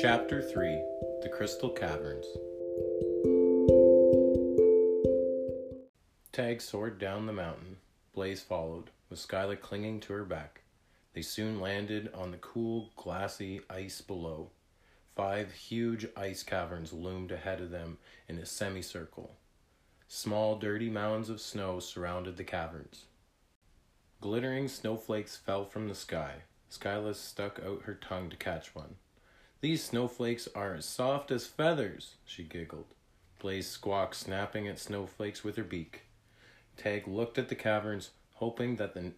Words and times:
Chapter 0.00 0.40
3 0.40 0.82
The 1.20 1.28
Crystal 1.28 1.68
Caverns. 1.68 2.24
Tag 6.32 6.62
soared 6.62 6.98
down 6.98 7.26
the 7.26 7.34
mountain. 7.34 7.76
Blaze 8.14 8.42
followed, 8.42 8.88
with 9.10 9.18
Skyla 9.18 9.60
clinging 9.60 10.00
to 10.00 10.14
her 10.14 10.24
back. 10.24 10.62
They 11.12 11.20
soon 11.20 11.60
landed 11.60 12.10
on 12.14 12.30
the 12.30 12.38
cool, 12.38 12.92
glassy 12.96 13.60
ice 13.68 14.00
below. 14.00 14.52
Five 15.14 15.52
huge 15.52 16.06
ice 16.16 16.42
caverns 16.42 16.94
loomed 16.94 17.30
ahead 17.30 17.60
of 17.60 17.70
them 17.70 17.98
in 18.26 18.38
a 18.38 18.46
semicircle. 18.46 19.36
Small, 20.08 20.56
dirty 20.56 20.88
mounds 20.88 21.28
of 21.28 21.42
snow 21.42 21.78
surrounded 21.78 22.38
the 22.38 22.44
caverns. 22.44 23.04
Glittering 24.22 24.66
snowflakes 24.66 25.36
fell 25.36 25.66
from 25.66 25.88
the 25.88 25.94
sky. 25.94 26.36
Skyla 26.70 27.14
stuck 27.14 27.60
out 27.62 27.82
her 27.82 27.94
tongue 27.94 28.30
to 28.30 28.36
catch 28.38 28.74
one. 28.74 28.94
These 29.60 29.84
snowflakes 29.84 30.48
are 30.54 30.74
as 30.74 30.86
soft 30.86 31.30
as 31.30 31.46
feathers, 31.46 32.14
she 32.24 32.44
giggled. 32.44 32.86
Blaze 33.38 33.68
squawked, 33.68 34.14
snapping 34.14 34.66
at 34.66 34.78
snowflakes 34.78 35.44
with 35.44 35.56
her 35.56 35.64
beak. 35.64 36.02
Tag 36.78 37.06
looked 37.06 37.36
at 37.36 37.50
the 37.50 37.54
caverns, 37.54 38.10
hoping 38.34 38.76
that 38.76 38.94
the 38.94 39.12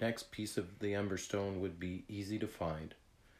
next 0.00 0.32
piece 0.32 0.56
of 0.56 0.80
the 0.80 0.92
emberstone 0.92 1.60
would 1.60 1.78
be 1.78 2.04
easy 2.08 2.36
to 2.40 2.48
find. 2.48 2.94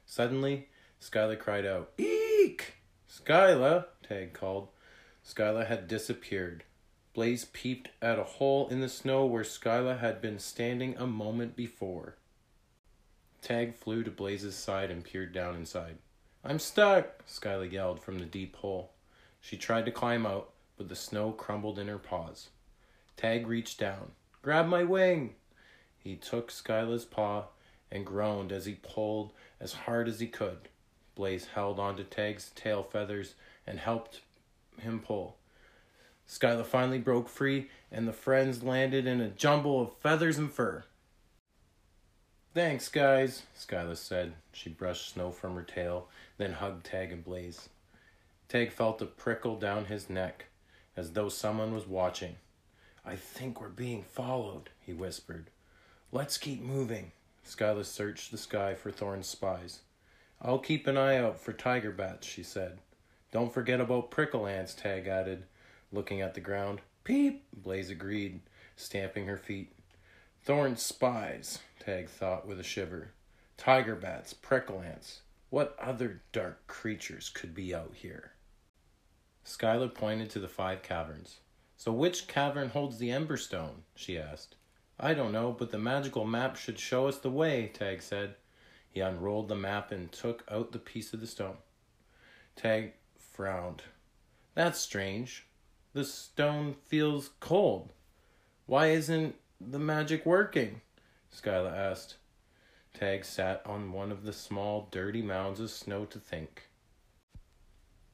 Suddenly, 0.04 0.68
Skyla 1.00 1.36
cried 1.36 1.66
out, 1.66 1.90
Eek! 1.98 2.74
Skyla, 3.10 3.86
Tag 4.08 4.32
called. 4.32 4.68
Skyla 5.24 5.66
had 5.66 5.88
disappeared. 5.88 6.62
Blaze 7.12 7.46
peeped 7.46 7.88
at 8.00 8.20
a 8.20 8.24
hole 8.24 8.68
in 8.68 8.80
the 8.80 8.88
snow 8.88 9.26
where 9.26 9.42
Skyla 9.42 9.98
had 9.98 10.20
been 10.20 10.38
standing 10.38 10.96
a 10.96 11.08
moment 11.08 11.56
before. 11.56 12.14
Tag 13.42 13.74
flew 13.74 14.04
to 14.04 14.10
Blaze's 14.12 14.54
side 14.54 14.92
and 14.92 15.02
peered 15.02 15.32
down 15.32 15.56
inside. 15.56 15.98
I'm 16.48 16.60
stuck, 16.60 17.26
Skyla 17.26 17.72
yelled 17.72 18.00
from 18.00 18.20
the 18.20 18.24
deep 18.24 18.54
hole. 18.54 18.92
She 19.40 19.56
tried 19.56 19.84
to 19.86 19.90
climb 19.90 20.24
out, 20.24 20.50
but 20.76 20.88
the 20.88 20.94
snow 20.94 21.32
crumbled 21.32 21.76
in 21.76 21.88
her 21.88 21.98
paws. 21.98 22.50
Tag 23.16 23.48
reached 23.48 23.80
down. 23.80 24.12
Grab 24.42 24.68
my 24.68 24.84
wing! 24.84 25.34
He 25.98 26.14
took 26.14 26.52
Skyla's 26.52 27.04
paw 27.04 27.46
and 27.90 28.06
groaned 28.06 28.52
as 28.52 28.64
he 28.64 28.74
pulled 28.74 29.32
as 29.58 29.72
hard 29.72 30.06
as 30.06 30.20
he 30.20 30.28
could. 30.28 30.68
Blaze 31.16 31.46
held 31.46 31.80
onto 31.80 32.04
Tag's 32.04 32.52
tail 32.54 32.84
feathers 32.84 33.34
and 33.66 33.80
helped 33.80 34.20
him 34.78 35.00
pull. 35.00 35.38
Skyla 36.28 36.64
finally 36.64 36.98
broke 36.98 37.28
free, 37.28 37.70
and 37.90 38.06
the 38.06 38.12
friends 38.12 38.62
landed 38.62 39.04
in 39.04 39.20
a 39.20 39.30
jumble 39.30 39.80
of 39.80 39.96
feathers 39.96 40.38
and 40.38 40.52
fur. 40.52 40.84
Thanks, 42.56 42.88
guys, 42.88 43.42
Skyla 43.54 43.98
said. 43.98 44.32
She 44.50 44.70
brushed 44.70 45.10
snow 45.10 45.30
from 45.30 45.56
her 45.56 45.62
tail, 45.62 46.08
then 46.38 46.54
hugged 46.54 46.86
Tag 46.86 47.12
and 47.12 47.22
Blaze. 47.22 47.68
Tag 48.48 48.72
felt 48.72 49.02
a 49.02 49.04
prickle 49.04 49.56
down 49.56 49.84
his 49.84 50.08
neck, 50.08 50.46
as 50.96 51.12
though 51.12 51.28
someone 51.28 51.74
was 51.74 51.86
watching. 51.86 52.36
I 53.04 53.14
think 53.14 53.60
we're 53.60 53.68
being 53.68 54.02
followed, 54.02 54.70
he 54.80 54.94
whispered. 54.94 55.50
Let's 56.10 56.38
keep 56.38 56.62
moving. 56.62 57.12
Skyla 57.46 57.84
searched 57.84 58.30
the 58.30 58.38
sky 58.38 58.74
for 58.74 58.90
Thorn's 58.90 59.28
spies. 59.28 59.80
I'll 60.40 60.58
keep 60.58 60.86
an 60.86 60.96
eye 60.96 61.18
out 61.18 61.38
for 61.38 61.52
tiger 61.52 61.92
bats, 61.92 62.26
she 62.26 62.42
said. 62.42 62.78
Don't 63.32 63.52
forget 63.52 63.82
about 63.82 64.10
prickle 64.10 64.46
ants, 64.46 64.72
Tag 64.72 65.08
added, 65.08 65.44
looking 65.92 66.22
at 66.22 66.32
the 66.32 66.40
ground. 66.40 66.80
Peep, 67.04 67.44
Blaze 67.54 67.90
agreed, 67.90 68.40
stamping 68.76 69.26
her 69.26 69.36
feet. 69.36 69.74
Thorn's 70.46 70.80
spies, 70.80 71.58
Tag 71.80 72.08
thought 72.08 72.46
with 72.46 72.60
a 72.60 72.62
shiver. 72.62 73.10
Tiger 73.56 73.96
bats, 73.96 74.32
prickle 74.32 74.80
ants. 74.80 75.22
What 75.50 75.76
other 75.76 76.22
dark 76.30 76.68
creatures 76.68 77.28
could 77.28 77.52
be 77.52 77.74
out 77.74 77.94
here? 77.94 78.30
Skyla 79.44 79.92
pointed 79.92 80.30
to 80.30 80.38
the 80.38 80.46
five 80.46 80.84
caverns. 80.84 81.40
So 81.76 81.90
which 81.92 82.28
cavern 82.28 82.68
holds 82.68 82.98
the 82.98 83.08
Emberstone? 83.08 83.82
she 83.96 84.16
asked. 84.16 84.54
I 85.00 85.14
don't 85.14 85.32
know, 85.32 85.50
but 85.50 85.72
the 85.72 85.80
magical 85.80 86.24
map 86.24 86.54
should 86.54 86.78
show 86.78 87.08
us 87.08 87.18
the 87.18 87.28
way, 87.28 87.72
Tag 87.74 88.00
said. 88.00 88.36
He 88.88 89.00
unrolled 89.00 89.48
the 89.48 89.56
map 89.56 89.90
and 89.90 90.12
took 90.12 90.44
out 90.48 90.70
the 90.70 90.78
piece 90.78 91.12
of 91.12 91.20
the 91.20 91.26
stone. 91.26 91.56
Tag 92.54 92.92
frowned. 93.18 93.82
That's 94.54 94.78
strange. 94.78 95.48
The 95.92 96.04
stone 96.04 96.76
feels 96.84 97.30
cold. 97.40 97.92
Why 98.66 98.90
isn't 98.90 99.34
the 99.60 99.78
magic 99.78 100.26
working? 100.26 100.80
Skyla 101.34 101.76
asked. 101.76 102.16
Tag 102.94 103.24
sat 103.24 103.62
on 103.66 103.92
one 103.92 104.10
of 104.10 104.24
the 104.24 104.32
small, 104.32 104.88
dirty 104.90 105.22
mounds 105.22 105.60
of 105.60 105.70
snow 105.70 106.04
to 106.06 106.18
think. 106.18 106.68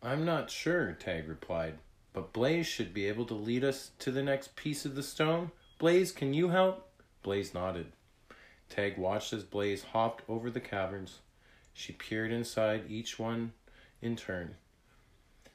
I'm 0.03 0.25
not 0.25 0.51
sure, 0.51 0.93
Tag 0.93 1.29
replied, 1.29 1.79
but 2.13 2.33
Blaze 2.33 2.67
should 2.67 2.93
be 2.93 3.07
able 3.07 3.25
to 3.27 3.35
lead 3.35 3.63
us 3.63 3.93
to 4.01 4.11
the 4.11 4.23
next 4.23 4.57
piece 4.57 4.85
of 4.85 4.97
the 4.97 5.03
stone. 5.03 5.53
Blaze, 5.79 6.11
can 6.11 6.35
you 6.35 6.49
help? 6.49 6.89
Blaze 7.23 7.55
nodded. 7.55 7.93
Tag 8.69 8.99
watched 8.99 9.33
as 9.33 9.45
Blaze 9.45 9.85
hopped 9.85 10.25
over 10.29 10.51
the 10.51 10.61
caverns. 10.61 11.21
She 11.73 11.93
peered 11.93 12.33
inside 12.33 12.85
each 12.89 13.19
one 13.19 13.53
in 14.01 14.17
turn. 14.17 14.57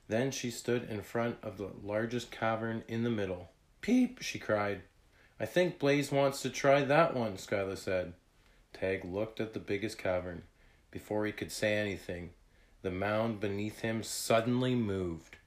Then 0.07 0.31
she 0.31 0.51
stood 0.51 0.89
in 0.89 1.01
front 1.01 1.37
of 1.43 1.57
the 1.57 1.71
largest 1.83 2.31
cavern 2.31 2.83
in 2.87 3.03
the 3.03 3.09
middle. 3.09 3.49
Peep, 3.81 4.21
she 4.21 4.39
cried. 4.39 4.83
I 5.39 5.45
think 5.45 5.77
Blaze 5.77 6.11
wants 6.11 6.41
to 6.41 6.49
try 6.49 6.83
that 6.83 7.15
one, 7.15 7.33
Skyla 7.33 7.77
said. 7.77 8.13
Tag 8.73 9.05
looked 9.05 9.39
at 9.39 9.53
the 9.53 9.59
biggest 9.59 9.97
cavern. 9.97 10.43
Before 10.89 11.25
he 11.25 11.31
could 11.31 11.51
say 11.51 11.75
anything, 11.75 12.31
the 12.81 12.91
mound 12.91 13.39
beneath 13.39 13.79
him 13.79 14.01
suddenly 14.01 14.73
moved. 14.73 15.37